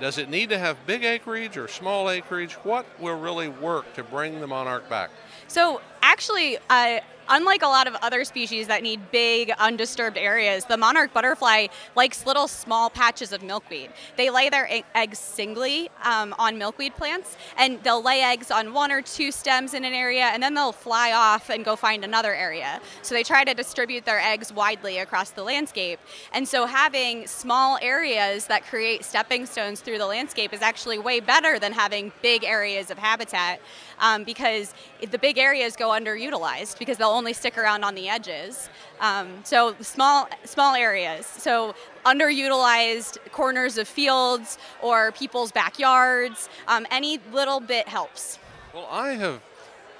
[0.00, 2.54] Does it need to have big acreage or small acreage?
[2.64, 5.10] What will really work to bring the monarch back?
[5.48, 10.76] So actually, uh, unlike a lot of other species that need big, undisturbed areas, the
[10.76, 13.90] monarch butterfly likes little small patches of milkweed.
[14.16, 18.92] They lay their eggs singly um, on milkweed plants, and they'll lay eggs on one
[18.92, 22.34] or two stems in an area, and then they'll fly off and go find another
[22.34, 22.80] area.
[23.02, 26.00] So they try to distribute their eggs widely across the landscape.
[26.32, 31.20] And so having small areas that create stepping stones through the landscape is actually way
[31.20, 33.60] better than having big areas of habitat
[33.98, 34.74] um, because
[35.10, 38.68] the big areas go underutilized because they'll only stick around on the edges.
[39.00, 41.26] Um, so small small areas.
[41.26, 46.48] So underutilized corners of fields or people's backyards.
[46.68, 48.38] Um, any little bit helps.
[48.74, 49.40] Well, I have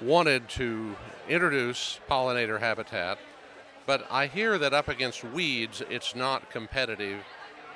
[0.01, 0.95] wanted to
[1.29, 3.17] introduce pollinator habitat,
[3.85, 7.23] but I hear that up against weeds, it's not competitive,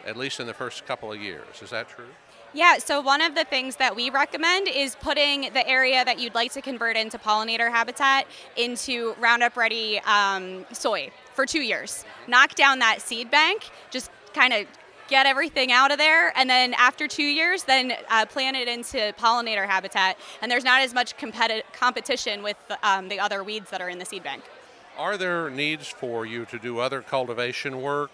[0.06, 1.62] at least in the first couple of years.
[1.62, 2.10] Is that true?
[2.54, 6.34] Yeah, so one of the things that we recommend is putting the area that you'd
[6.34, 8.26] like to convert into pollinator habitat
[8.58, 12.06] into Roundup Ready um, soy for two years.
[12.28, 14.66] Knock down that seed bank, just kind of
[15.10, 19.14] get everything out of there, and then after two years, then uh, plant it into
[19.20, 23.80] pollinator habitat, and there's not as much competi- competition with um, the other weeds that
[23.80, 24.44] are in the seed bank.
[24.98, 28.10] Are there needs for you to do other cultivation work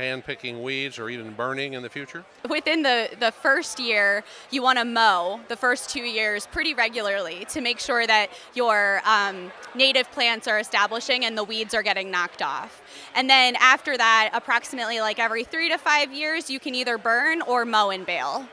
[0.00, 2.24] hand picking weeds or even burning in the future?
[2.48, 7.44] Within the, the first year, you want to mow the first two years pretty regularly
[7.50, 12.10] to make sure that your um, native plants are establishing and the weeds are getting
[12.10, 12.82] knocked off.
[13.14, 17.42] And then after that, approximately like every three to five years, you can either burn
[17.42, 18.48] or mow and bale.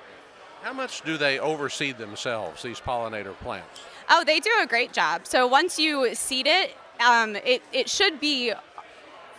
[0.63, 3.81] How much do they overseed themselves, these pollinator plants?
[4.09, 5.25] Oh, they do a great job.
[5.25, 8.53] So once you seed it, um, it, it should be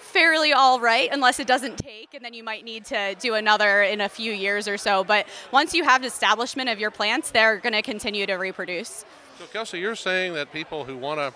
[0.09, 3.83] fairly all right unless it doesn't take and then you might need to do another
[3.83, 5.05] in a few years or so.
[5.05, 9.05] But once you have establishment of your plants they're going to continue to reproduce.
[9.39, 11.33] So kelsey you're saying that people who want to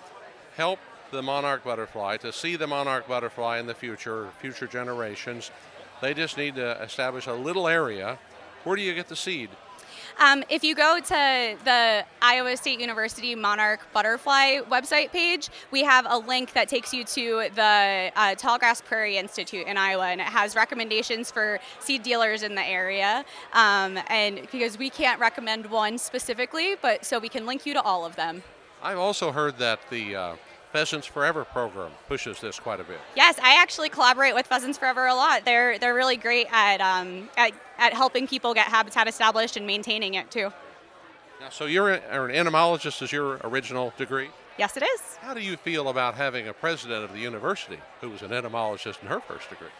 [0.56, 0.78] help
[1.10, 5.50] the monarch butterfly to see the monarch butterfly in the future future generations
[6.02, 8.18] they just need to establish a little area.
[8.64, 9.50] Where do you get the seed
[10.18, 16.06] um, if you go to the Iowa State University Monarch Butterfly website page, we have
[16.08, 20.26] a link that takes you to the uh, Tallgrass Prairie Institute in Iowa, and it
[20.26, 23.24] has recommendations for seed dealers in the area.
[23.52, 27.82] Um, and because we can't recommend one specifically, but so we can link you to
[27.82, 28.42] all of them.
[28.82, 30.36] I've also heard that the uh,
[30.72, 32.98] Pheasants Forever program pushes this quite a bit.
[33.14, 35.44] Yes, I actually collaborate with Pheasants Forever a lot.
[35.44, 40.14] They're they're really great at um, at, at helping people get habitat established and maintaining
[40.14, 40.52] it too.
[41.40, 44.30] Now, so you're an entomologist is your original degree?
[44.56, 45.16] Yes, it is.
[45.20, 49.02] How do you feel about having a president of the university who was an entomologist
[49.02, 49.74] in her first degree?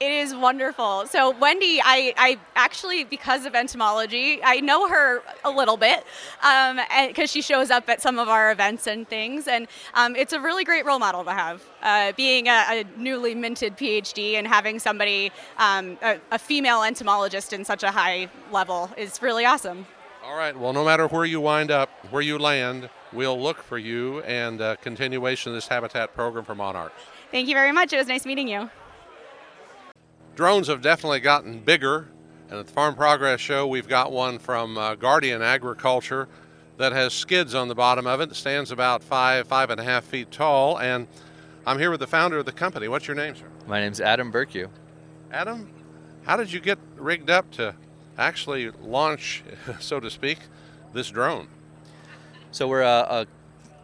[0.00, 1.06] It is wonderful.
[1.06, 6.04] So Wendy, I, I actually because of entomology, I know her a little bit
[6.40, 10.32] because um, she shows up at some of our events and things, and um, it's
[10.32, 11.62] a really great role model to have.
[11.82, 17.52] Uh, being a, a, newly minted PhD and having somebody, um, a, a female entomologist
[17.52, 19.86] in such a high level is really awesome.
[20.24, 20.58] All right.
[20.58, 24.60] Well, no matter where you wind up, where you land, we'll look for you and
[24.60, 27.00] uh, continuation of this habitat program for monarchs.
[27.30, 27.92] Thank you very much.
[27.92, 28.70] It was nice meeting you.
[30.34, 32.08] Drones have definitely gotten bigger,
[32.50, 36.26] and at the Farm Progress Show, we've got one from uh, Guardian Agriculture
[36.76, 38.32] that has skids on the bottom of it.
[38.32, 41.06] It stands about five, five and a half feet tall, and
[41.64, 42.88] I'm here with the founder of the company.
[42.88, 43.44] What's your name, sir?
[43.68, 44.68] My name's Adam Bercu.
[45.30, 45.70] Adam,
[46.24, 47.76] how did you get rigged up to
[48.18, 49.44] actually launch,
[49.78, 50.38] so to speak,
[50.92, 51.46] this drone?
[52.50, 53.26] So we're a, a,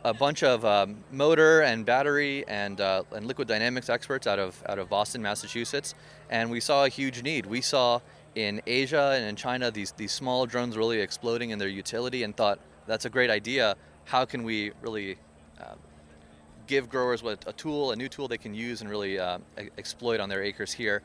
[0.04, 4.62] a bunch of um, motor and battery and, uh, and liquid dynamics experts out of,
[4.66, 5.94] out of Boston, Massachusetts,
[6.30, 7.44] and we saw a huge need.
[7.44, 8.00] We saw
[8.34, 12.34] in Asia and in China these, these small drones really exploding in their utility and
[12.34, 13.76] thought that's a great idea.
[14.04, 15.18] How can we really
[15.60, 15.74] uh,
[16.66, 19.38] give growers what, a tool, a new tool they can use and really uh,
[19.76, 21.02] exploit on their acres here?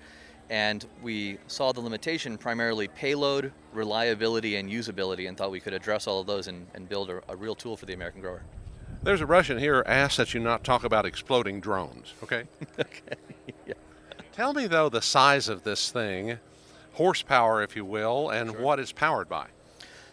[0.50, 6.06] And we saw the limitation primarily payload, reliability, and usability, and thought we could address
[6.06, 8.44] all of those and, and build a, a real tool for the American grower.
[9.06, 12.46] There's a Russian here asked that you not talk about exploding drones, okay?
[12.80, 13.16] okay.
[13.68, 13.76] yeah.
[14.34, 16.40] Tell me, though, the size of this thing,
[16.94, 18.60] horsepower, if you will, and sure.
[18.60, 19.46] what it's powered by.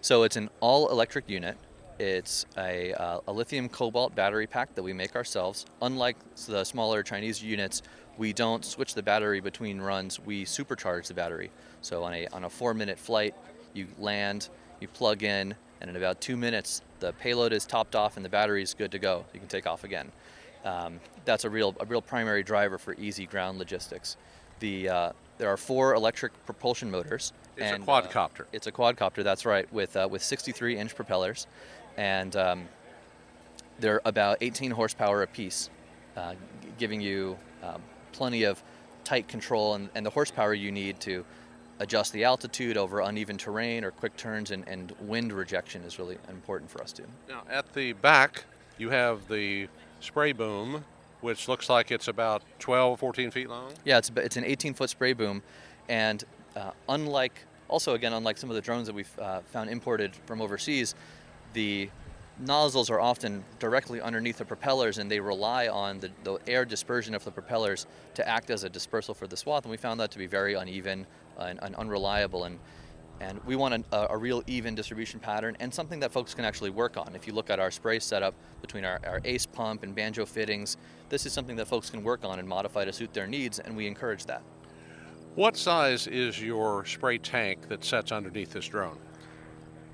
[0.03, 1.57] So it's an all electric unit.
[1.99, 5.65] It's a, uh, a, lithium cobalt battery pack that we make ourselves.
[5.81, 7.81] Unlike the smaller Chinese units,
[8.19, 11.51] we don't switch the battery between runs, we supercharge the battery.
[11.81, 13.35] So on a, on a four minute flight,
[13.73, 14.51] you land,
[14.81, 18.31] you plug in, and in about two minutes, the payload is topped off and the
[18.31, 19.27] battery is good to go.
[19.35, 20.11] You can take off again
[20.65, 24.17] um, that's a real a real primary driver for easy ground logistics.
[24.61, 27.33] The uh, there are four electric propulsion motors.
[27.57, 28.43] It's and, a quadcopter.
[28.43, 29.25] Uh, it's a quadcopter.
[29.25, 31.47] That's right, with uh, with 63 inch propellers,
[31.97, 32.69] and um,
[33.79, 35.71] they're about 18 horsepower apiece,
[36.17, 36.35] uh,
[36.79, 38.63] giving you um, plenty of
[39.05, 41.25] tight control and, and the horsepower you need to
[41.83, 46.17] adjust the altitude over uneven terrain or quick turns and, and wind rejection is really
[46.29, 47.05] important for us too.
[47.29, 48.45] Now at the back
[48.79, 49.69] you have the
[50.01, 50.85] spray boom,
[51.21, 53.73] which looks like it's about 12, 14 feet long.
[53.85, 55.43] Yeah, it's, it's an 18 foot spray boom.
[55.89, 56.23] And
[56.57, 57.35] uh, unlike,
[57.69, 60.95] also again, unlike some of the drones that we've uh, found imported from overseas,
[61.53, 61.91] the
[62.39, 67.15] nozzles are often directly underneath the propellers and they rely on the, the, air dispersion
[67.15, 69.65] of the propellers to act as a dispersal for the swath.
[69.65, 71.07] And we found that to be very uneven
[71.39, 72.45] and, and, unreliable.
[72.45, 72.59] And
[73.21, 76.71] and we want a, a, real even distribution pattern and something that folks can actually
[76.71, 77.15] work on.
[77.15, 80.77] If you look at our spray setup between our, our ACE pump and banjo fittings,
[81.09, 83.77] this is something that folks can work on and modify to suit their needs, and
[83.77, 84.43] we encourage that.
[85.35, 88.99] What size is your spray tank that sets underneath this drone?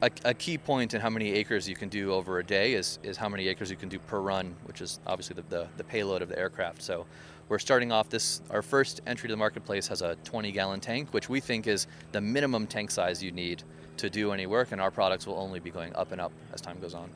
[0.00, 2.98] A, a, key point in how many acres you can do over a day is,
[3.02, 5.84] is how many acres you can do per run, which is obviously the, the, the
[5.84, 6.82] payload of the aircraft.
[6.82, 7.04] So
[7.48, 11.12] we're starting off this, our first entry to the marketplace has a 20 gallon tank,
[11.12, 13.62] which we think is the minimum tank size you need
[13.96, 16.60] to do any work, and our products will only be going up and up as
[16.60, 17.10] time goes on.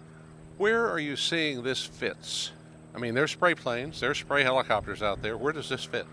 [0.59, 2.53] Where are you seeing this fits?
[2.95, 5.37] I mean, there's spray planes, there's spray helicopters out there.
[5.37, 6.07] Where does this fit?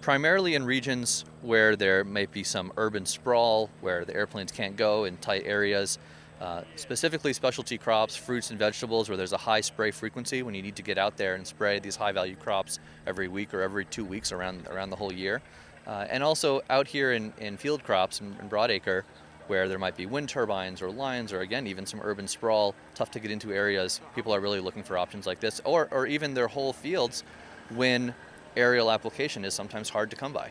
[0.00, 5.04] Primarily in regions where there may be some urban sprawl, where the airplanes can't go
[5.04, 5.98] in tight areas.
[6.40, 10.60] Uh, specifically specialty crops, fruits and vegetables, where there's a high spray frequency when you
[10.60, 13.86] need to get out there and spray these high value crops every week or every
[13.86, 15.40] two weeks around, around the whole year.
[15.86, 19.02] Uh, and also out here in, in field crops in, in broadacre,
[19.46, 23.10] where there might be wind turbines or lines or again even some urban sprawl, tough
[23.10, 26.34] to get into areas, people are really looking for options like this, or, or even
[26.34, 27.24] their whole fields
[27.70, 28.14] when
[28.56, 30.50] aerial application is sometimes hard to come by.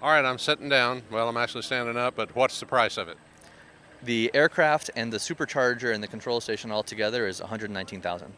[0.00, 1.02] All right, I'm sitting down.
[1.10, 3.16] Well, I'm actually standing up, but what's the price of it?
[4.02, 8.28] The aircraft and the supercharger and the control station all together is 119,000.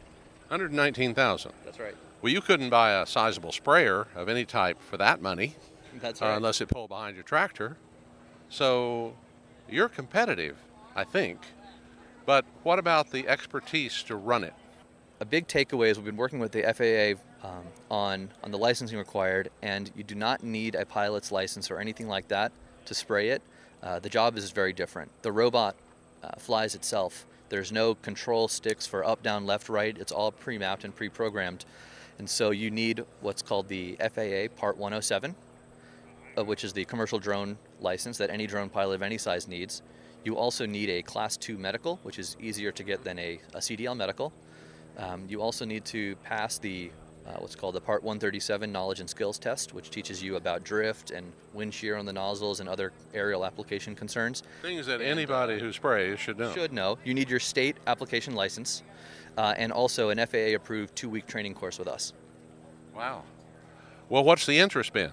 [0.47, 1.51] 119,000.
[1.63, 1.95] That's right.
[2.21, 5.55] Well, you couldn't buy a sizable sprayer of any type for that money.
[6.01, 6.33] That's right.
[6.33, 7.77] Uh, unless it pulled behind your tractor.
[8.49, 9.13] So
[9.69, 10.57] you're competitive,
[10.95, 11.39] I think.
[12.25, 14.53] But what about the expertise to run it?
[15.19, 18.97] A big takeaway is we've been working with the FAA um, on on the licensing
[18.97, 22.51] required, and you do not need a pilot's license or anything like that
[22.85, 23.41] to spray it.
[23.83, 25.11] Uh, the job is very different.
[25.21, 25.75] The robot
[26.23, 27.25] uh, flies itself.
[27.49, 29.97] There's no control sticks for up, down, left, right.
[29.97, 31.65] It's all pre mapped and pre programmed.
[32.19, 35.35] And so you need what's called the FAA Part 107,
[36.37, 39.81] uh, which is the commercial drone license that any drone pilot of any size needs.
[40.23, 43.57] You also need a Class 2 medical, which is easier to get than a, a
[43.57, 44.31] CDL medical.
[44.97, 46.91] Um, you also need to pass the
[47.27, 51.11] uh, what's called the Part 137 Knowledge and Skills Test, which teaches you about drift
[51.11, 54.43] and wind shear on the nozzles and other aerial application concerns.
[54.61, 56.53] Things that anybody who sprays should know.
[56.53, 56.97] Should know.
[57.03, 58.83] You need your state application license
[59.37, 62.13] uh, and also an FAA approved two week training course with us.
[62.95, 63.23] Wow.
[64.09, 65.11] Well, what's the interest been?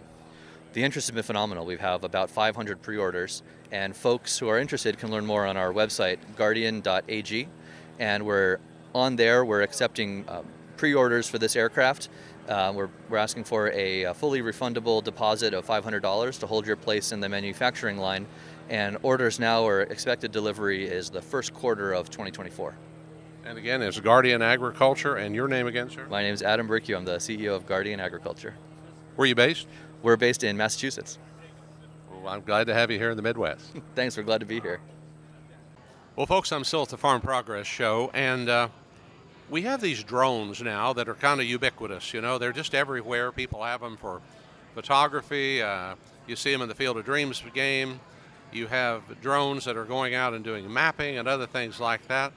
[0.72, 1.64] The interest has been phenomenal.
[1.64, 5.56] We have about 500 pre orders, and folks who are interested can learn more on
[5.56, 7.48] our website, guardian.ag.
[7.98, 8.58] And we're
[8.94, 10.44] on there, we're accepting um,
[10.78, 12.08] pre orders for this aircraft.
[12.48, 16.76] Uh, we're, we're asking for a, a fully refundable deposit of $500 to hold your
[16.76, 18.26] place in the manufacturing line.
[18.70, 22.74] And orders now are expected delivery is the first quarter of 2024.
[23.44, 26.06] And again, it's Guardian Agriculture, and your name again, sir?
[26.10, 26.96] My name is Adam Bercu.
[26.96, 28.54] I'm the CEO of Guardian Agriculture.
[29.16, 29.66] Where are you based?
[30.02, 31.18] We're based in Massachusetts.
[32.10, 33.64] Well, I'm glad to have you here in the Midwest.
[33.94, 34.80] Thanks, we're glad to be here.
[36.14, 38.68] Well, folks, I'm still at the Farm Progress Show, and uh,
[39.50, 42.12] we have these drones now that are kind of ubiquitous.
[42.12, 43.32] You know, they're just everywhere.
[43.32, 44.20] People have them for
[44.74, 45.62] photography.
[45.62, 45.94] Uh,
[46.26, 48.00] you see them in the Field of Dreams game.
[48.52, 52.32] You have drones that are going out and doing mapping and other things like that.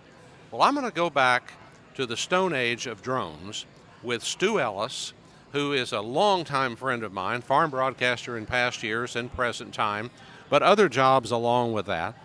[0.51, 1.53] Well, I'm going to go back
[1.95, 3.65] to the Stone Age of drones
[4.03, 5.13] with Stu Ellis,
[5.51, 10.09] who is a longtime friend of mine, farm broadcaster in past years and present time,
[10.49, 12.15] but other jobs along with that.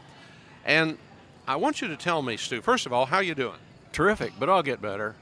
[0.64, 0.99] And
[1.46, 3.59] I want you to tell me, Stu, first of all, how you doing?
[3.97, 5.15] Terrific, but I'll get better.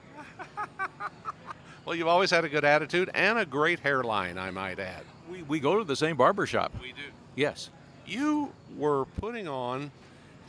[1.85, 5.05] Well, you've always had a good attitude and a great hairline, I might add.
[5.31, 6.73] We, we go to the same barber shop.
[6.83, 7.03] We do.
[7.37, 7.71] Yes.
[8.05, 9.93] You were putting on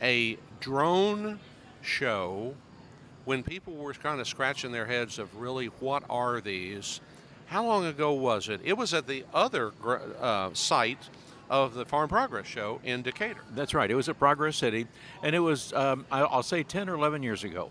[0.02, 1.38] a drone
[1.82, 2.56] show
[3.26, 7.00] when people were kind of scratching their heads of really what are these?
[7.46, 8.60] How long ago was it?
[8.64, 9.72] It was at the other
[10.20, 11.10] uh, site
[11.48, 13.42] of the Farm Progress Show in Decatur.
[13.54, 13.88] That's right.
[13.88, 14.88] It was at Progress City,
[15.22, 17.70] and it was, um, I'll say, 10 or 11 years ago.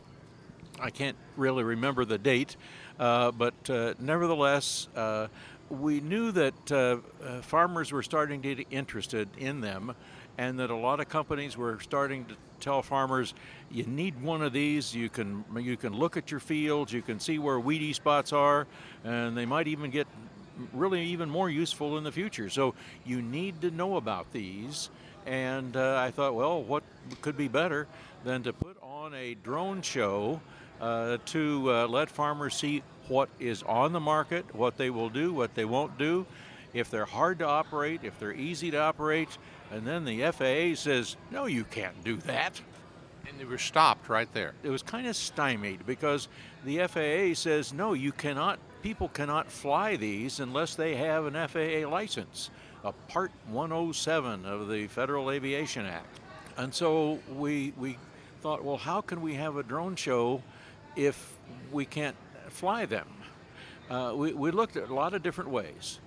[0.80, 2.56] I can't really remember the date,
[3.00, 5.28] uh, but uh, nevertheless, uh,
[5.70, 9.96] we knew that uh, uh, farmers were starting to get interested in them,
[10.38, 13.34] and that a lot of companies were starting to tell farmers,
[13.72, 14.94] "You need one of these.
[14.94, 18.68] You can you can look at your fields, you can see where weedy spots are,
[19.04, 20.08] and they might even get
[20.74, 22.50] really even more useful in the future.
[22.50, 24.90] So you need to know about these."
[25.26, 26.84] And uh, I thought, well, what
[27.22, 27.88] could be better
[28.24, 30.40] than to put on a drone show
[30.82, 35.34] uh, to uh, let farmers see what is on the market, what they will do,
[35.34, 36.26] what they won't do,
[36.74, 39.38] if they're hard to operate, if they're easy to operate,
[39.72, 42.62] and then the FAA says, no, you can't do that.
[43.28, 44.54] And they were stopped right there.
[44.64, 46.28] It was kind of stymied because
[46.64, 51.90] the FAA says, no, you cannot, people cannot fly these unless they have an FAA
[51.90, 52.50] license,
[52.84, 56.20] a Part 107 of the Federal Aviation Act.
[56.58, 57.98] And so we, we
[58.42, 60.42] thought, well, how can we have a drone show
[60.96, 61.38] if
[61.72, 62.16] we can't
[62.50, 63.08] fly them?
[63.90, 66.00] Uh, we, we looked at a lot of different ways.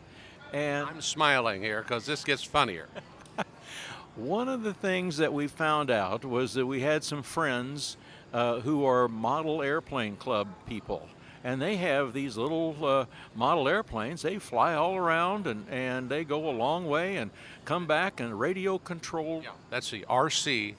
[0.53, 2.88] And I'm smiling here because this gets funnier.
[4.16, 7.96] One of the things that we found out was that we had some friends
[8.33, 11.09] uh, who are model airplane club people.
[11.44, 13.05] And they have these little uh,
[13.37, 14.22] model airplanes.
[14.22, 17.31] They fly all around and, and they go a long way and
[17.64, 19.42] come back and radio control.
[19.44, 20.74] Yeah, that's the RC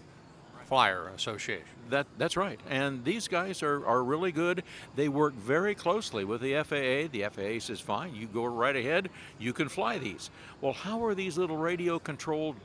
[0.65, 1.65] Flyer Association.
[1.89, 2.59] That, that's right.
[2.69, 4.63] And these guys are, are really good.
[4.95, 7.11] They work very closely with the FAA.
[7.11, 10.29] The FAA says, fine, you go right ahead, you can fly these.
[10.61, 12.55] Well, how are these little radio controlled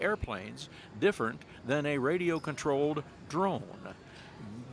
[0.00, 0.68] airplanes
[1.00, 3.62] different than a radio controlled drone?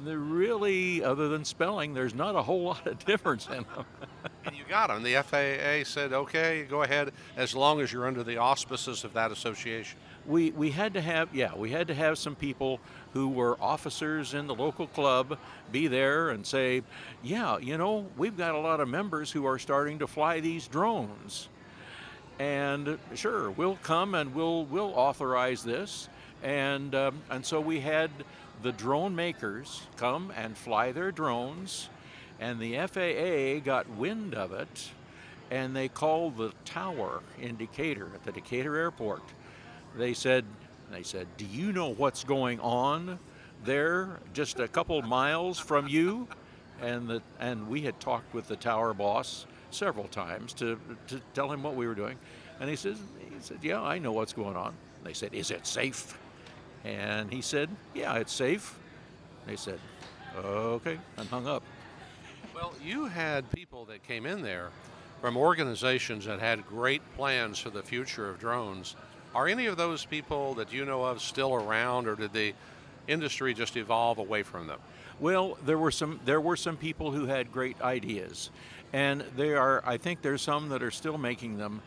[0.03, 3.85] They're really, other than spelling, there's not a whole lot of difference in them.
[4.71, 5.03] got them.
[5.03, 9.29] The FAA said, okay, go ahead, as long as you're under the auspices of that
[9.29, 9.99] association.
[10.25, 12.79] we we had to have yeah we had to have some people
[13.13, 15.37] who were officers in the local club
[15.71, 16.83] be there and say
[17.23, 20.67] yeah you know we've got a lot of members who are starting to fly these
[20.67, 21.49] drones
[22.39, 26.07] and sure we'll come and we'll we'll authorize this
[26.43, 28.11] and um, and so we had
[28.61, 31.89] the drone makers come and fly their drones
[32.41, 34.91] and the FAA got wind of it
[35.51, 39.21] and they called the tower in Decatur at the Decatur airport.
[39.95, 40.43] They said
[40.91, 43.19] they said do you know what's going on
[43.63, 46.27] there just a couple miles from you?
[46.81, 50.77] And the and we had talked with the tower boss several times to,
[51.07, 52.17] to tell him what we were doing.
[52.59, 54.73] And he says he said yeah i know what's going on.
[55.03, 56.17] They said is it safe?
[56.83, 58.79] And he said yeah it's safe.
[59.45, 59.79] They said
[60.43, 61.61] okay and hung up
[62.61, 64.69] Well, you had people that came in there
[65.19, 68.95] from organizations that had great plans for the future of drones.
[69.33, 72.53] Are any of those people that you know of still around, or did the
[73.07, 74.79] industry just evolve away from them?
[75.19, 78.51] Well, there were some there were some people who had great ideas,
[78.93, 81.81] And they are, I think there's some that are still making them.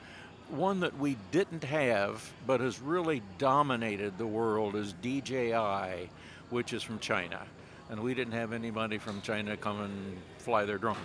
[0.49, 6.11] One that we didn't have but has really dominated the world is DJI,
[6.51, 7.43] which is from China.
[7.91, 10.97] And we didn't have anybody from China come and fly their drone.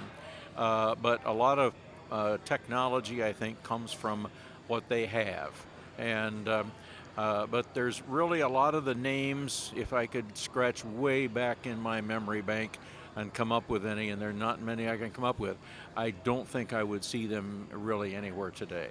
[0.55, 1.73] Uh, but a lot of
[2.11, 4.27] uh, technology, I think, comes from
[4.67, 5.51] what they have.
[5.97, 6.71] And um,
[7.19, 11.65] uh, but there's really a lot of the names, if I could scratch way back
[11.65, 12.77] in my memory bank
[13.17, 15.57] and come up with any, and there are not many I can come up with,
[15.97, 18.89] I don't think I would see them really anywhere today.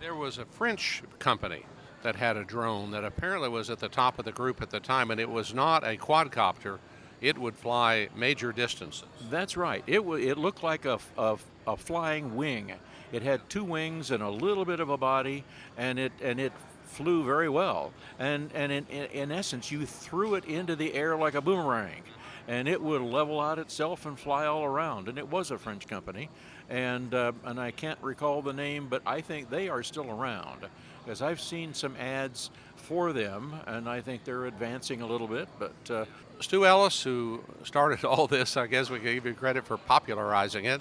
[0.00, 1.64] There was a French company
[2.02, 4.80] that had a drone that apparently was at the top of the group at the
[4.80, 6.78] time, and it was not a quadcopter.
[7.20, 9.04] It would fly major distances.
[9.30, 9.82] That's right.
[9.86, 12.72] It, w- it looked like a, a, a flying wing.
[13.10, 15.44] It had two wings and a little bit of a body,
[15.76, 16.52] and it and it
[16.84, 17.92] flew very well.
[18.18, 22.02] And and in, in, in essence, you threw it into the air like a boomerang,
[22.46, 25.08] and it would level out itself and fly all around.
[25.08, 26.28] And it was a French company,
[26.68, 30.66] and uh, and I can't recall the name, but I think they are still around,
[31.02, 35.48] because I've seen some ads for them, and I think they're advancing a little bit.
[35.58, 36.04] But uh,
[36.40, 40.64] Stu Ellis, who started all this, I guess we can give you credit for popularizing
[40.66, 40.80] it.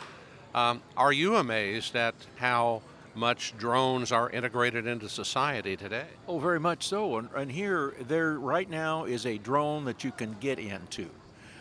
[0.54, 2.82] Um, are you amazed at how
[3.16, 6.06] much drones are integrated into society today?
[6.28, 7.18] Oh, very much so.
[7.18, 11.10] And, and here, there right now is a drone that you can get into.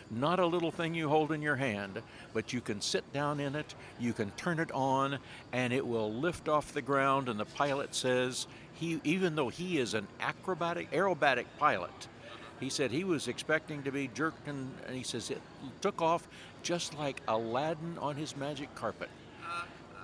[0.09, 2.01] Not a little thing you hold in your hand,
[2.33, 5.17] but you can sit down in it, you can turn it on,
[5.51, 7.27] and it will lift off the ground.
[7.27, 12.07] And the pilot says, he, even though he is an acrobatic, aerobatic pilot,
[12.59, 15.41] he said he was expecting to be jerked, and, and he says it
[15.81, 16.27] took off
[16.63, 19.09] just like Aladdin on his magic carpet.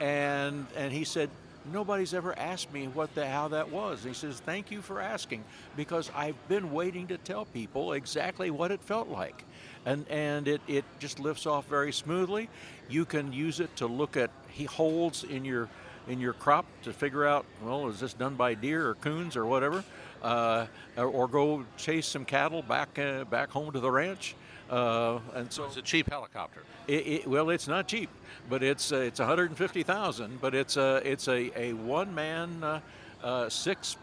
[0.02, 1.30] And and he said
[1.72, 4.06] nobody's ever asked me what the how that was.
[4.06, 5.44] And he says thank you for asking
[5.78, 9.46] because I've been waiting to tell people exactly what it felt like.
[9.86, 12.50] And and it, it just lifts off very smoothly.
[12.90, 15.70] You can use it to look at he holes in your
[16.08, 19.46] in your crop to figure out well is this done by deer or coons or
[19.46, 19.84] whatever,
[20.24, 20.66] uh,
[20.98, 24.36] or, go chase some cattle back uh, back home to the ranch.
[24.70, 26.64] Uh, and so it's a cheap helicopter.
[26.88, 28.10] It, it, well, it's not cheap,
[28.50, 30.42] but it's uh, it's 150,000.
[30.42, 32.80] But it's a it's a, a one man uh,
[33.24, 33.98] uh, six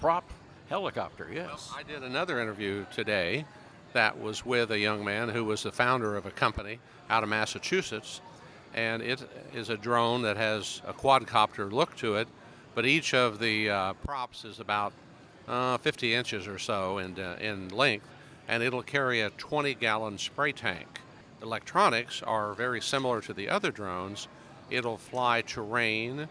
[0.00, 0.30] prop
[0.68, 1.28] helicopter.
[1.32, 1.70] Yes.
[1.70, 3.44] Well, I did another interview today
[3.94, 6.78] that was with a young man who was the founder of a company
[7.08, 8.20] out of Massachusetts,
[8.74, 9.22] and it
[9.54, 12.28] is a drone that has a quadcopter look to it,
[12.74, 14.92] but each of the uh, props is about
[15.48, 18.06] uh, 50 inches or so in in length
[18.48, 21.00] and it'll carry a 20 gallon spray tank.
[21.42, 24.26] Electronics are very similar to the other drones.
[24.70, 26.28] It'll fly terrain,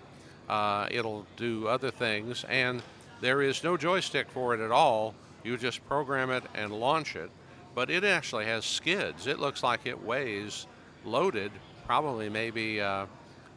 [0.49, 2.81] uh, it'll do other things, and
[3.21, 5.13] there is no joystick for it at all.
[5.43, 7.29] You just program it and launch it.
[7.73, 9.27] But it actually has skids.
[9.27, 10.65] It looks like it weighs
[11.05, 11.51] loaded,
[11.85, 13.05] probably maybe uh,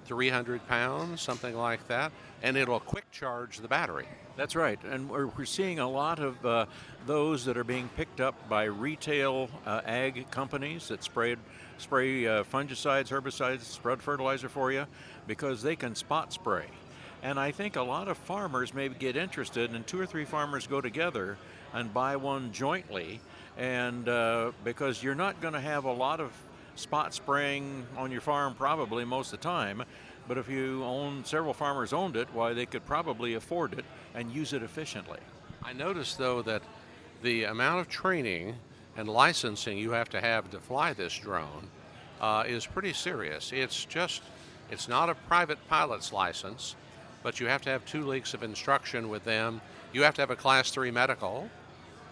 [0.06, 4.06] 300 pounds, something like that, and it'll quick charge the battery.
[4.36, 6.66] That's right, and we're, we're seeing a lot of uh,
[7.06, 11.36] those that are being picked up by retail uh, ag companies that spray
[11.78, 14.86] spray uh, fungicides, herbicides, spread fertilizer for you
[15.26, 16.66] because they can spot spray.
[17.22, 20.66] And I think a lot of farmers may get interested, and two or three farmers
[20.66, 21.36] go together
[21.72, 23.20] and buy one jointly,
[23.58, 26.32] and uh, because you're not going to have a lot of
[26.80, 29.82] spot spraying on your farm probably most of the time.
[30.26, 34.30] But if you own several farmers owned it, why they could probably afford it and
[34.30, 35.18] use it efficiently.
[35.62, 36.62] I noticed though that
[37.22, 38.56] the amount of training
[38.96, 41.68] and licensing you have to have to fly this drone
[42.20, 43.52] uh, is pretty serious.
[43.52, 44.22] It's just,
[44.70, 46.76] it's not a private pilot's license,
[47.22, 49.60] but you have to have two weeks of instruction with them.
[49.92, 51.48] You have to have a class three medical,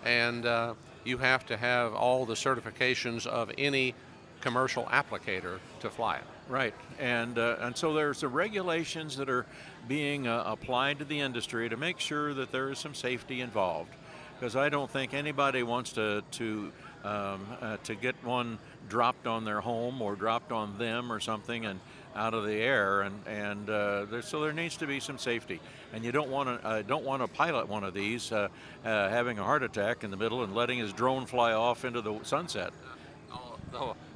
[0.04, 3.94] and uh, you have to have all the certifications of any
[4.40, 6.24] commercial applicator to fly it.
[6.48, 9.44] Right, and uh, and so there's the regulations that are
[9.86, 13.90] being uh, applied to the industry to make sure that there is some safety involved,
[14.38, 16.72] because I don't think anybody wants to to
[17.04, 18.58] um, uh, to get one
[18.88, 21.80] dropped on their home or dropped on them or something and
[22.16, 25.60] out of the air, and and uh, there, so there needs to be some safety,
[25.92, 28.48] and you don't want to uh, don't want to pilot one of these uh,
[28.84, 32.18] having a heart attack in the middle and letting his drone fly off into the
[32.22, 32.72] sunset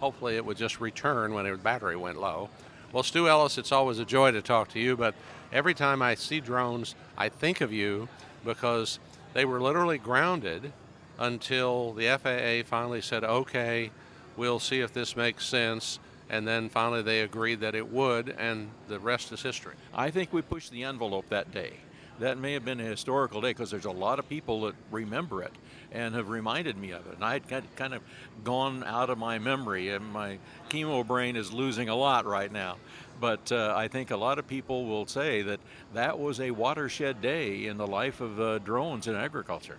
[0.03, 2.51] hopefully it would just return when the battery went low.
[2.91, 5.15] Well, Stu Ellis, it's always a joy to talk to you, but
[5.53, 8.09] every time I see drones, I think of you
[8.45, 8.99] because
[9.33, 10.73] they were literally grounded
[11.21, 13.93] until the FAA finally said, okay,
[14.37, 16.01] we'll see if this makes sense.
[16.29, 19.77] And then finally they agreed that it would, and the rest is history.
[19.95, 21.75] I think we pushed the envelope that day
[22.19, 25.43] that may have been a historical day because there's a lot of people that remember
[25.43, 25.53] it
[25.93, 27.15] and have reminded me of it.
[27.15, 28.03] And I had kind of
[28.43, 30.39] gone out of my memory, and my
[30.71, 32.77] chemo brain is losing a lot right now.
[33.21, 35.61] But uh, I think a lot of people will say that
[35.95, 39.79] that was a watershed day in the life of uh, drones in agriculture.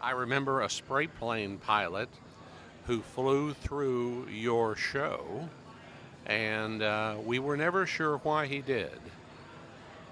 [0.00, 2.08] I remember a spray plane pilot
[2.86, 5.48] who flew through your show,
[6.26, 8.98] and uh, we were never sure why he did.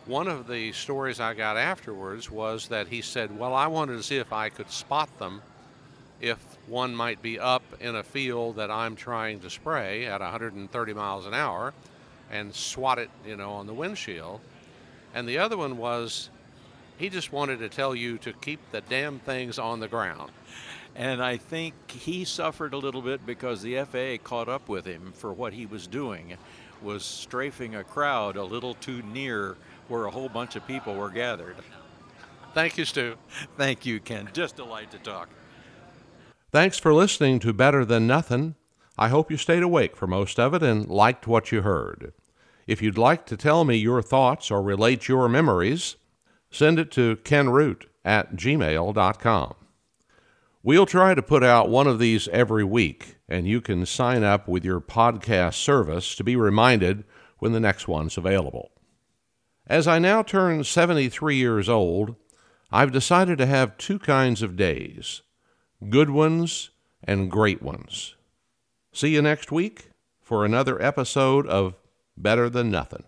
[0.06, 4.02] One of the stories I got afterwards was that he said, Well, I wanted to
[4.02, 5.42] see if I could spot them
[6.20, 10.92] if one might be up in a field that I'm trying to spray at 130
[10.94, 11.72] miles an hour
[12.30, 14.40] and swat it, you know, on the windshield.
[15.14, 16.30] And the other one was
[16.98, 20.30] he just wanted to tell you to keep the damn things on the ground.
[20.94, 25.12] And I think he suffered a little bit because the FAA caught up with him
[25.14, 26.36] for what he was doing,
[26.82, 29.56] was strafing a crowd a little too near
[29.90, 31.56] where a whole bunch of people were gathered.
[32.54, 33.16] Thank you, Stu.
[33.56, 34.28] Thank you, Ken.
[34.32, 35.28] Just delight to talk.
[36.50, 38.54] Thanks for listening to Better Than Nothing.
[38.98, 42.12] I hope you stayed awake for most of it and liked what you heard.
[42.66, 45.96] If you'd like to tell me your thoughts or relate your memories,
[46.50, 49.54] send it to kenroot at gmail.com.
[50.62, 54.46] We'll try to put out one of these every week, and you can sign up
[54.46, 57.04] with your podcast service to be reminded
[57.38, 58.70] when the next one's available.
[59.70, 62.16] As I now turn 73 years old,
[62.72, 65.22] I've decided to have two kinds of days
[65.88, 66.70] good ones
[67.04, 68.16] and great ones.
[68.92, 69.90] See you next week
[70.20, 71.76] for another episode of
[72.16, 73.04] Better Than Nothing.